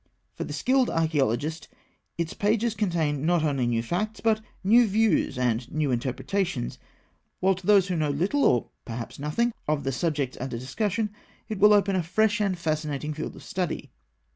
For 0.33 0.45
the 0.45 0.51
skilled 0.51 0.89
archaeologist, 0.89 1.67
its 2.17 2.33
pages 2.33 2.73
contain 2.73 3.23
not 3.23 3.43
only 3.43 3.67
new 3.67 3.83
facts, 3.83 4.19
but 4.19 4.41
new 4.63 4.87
views 4.87 5.37
and 5.37 5.71
new 5.71 5.91
interpretations; 5.91 6.79
while 7.39 7.53
to 7.53 7.67
those 7.67 7.87
who 7.87 7.95
know 7.95 8.09
little, 8.09 8.43
or 8.43 8.69
perhaps 8.83 9.19
nothing, 9.19 9.53
of 9.67 9.83
the 9.83 9.91
subjects 9.91 10.39
under 10.41 10.57
discussion, 10.57 11.11
it 11.49 11.59
will 11.59 11.71
open 11.71 11.95
a 11.95 12.01
fresh 12.01 12.41
and 12.41 12.57
fascinating 12.57 13.13
field 13.13 13.35
of 13.35 13.43
study. 13.43 13.91